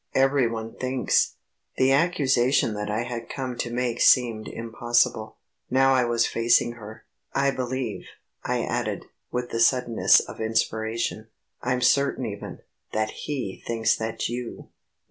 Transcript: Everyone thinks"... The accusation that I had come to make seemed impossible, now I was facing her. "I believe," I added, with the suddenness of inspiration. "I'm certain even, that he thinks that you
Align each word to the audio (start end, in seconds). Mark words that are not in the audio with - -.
Everyone 0.15 0.73
thinks"... 0.75 1.35
The 1.77 1.91
accusation 1.91 2.73
that 2.73 2.89
I 2.89 3.03
had 3.03 3.29
come 3.29 3.55
to 3.59 3.71
make 3.71 4.01
seemed 4.01 4.47
impossible, 4.47 5.37
now 5.69 5.93
I 5.93 6.05
was 6.05 6.25
facing 6.25 6.71
her. 6.71 7.05
"I 7.35 7.51
believe," 7.51 8.07
I 8.43 8.63
added, 8.63 9.05
with 9.29 9.51
the 9.51 9.59
suddenness 9.59 10.19
of 10.19 10.41
inspiration. 10.41 11.27
"I'm 11.61 11.81
certain 11.81 12.25
even, 12.25 12.61
that 12.93 13.11
he 13.11 13.61
thinks 13.67 13.95
that 13.97 14.27
you 14.27 14.69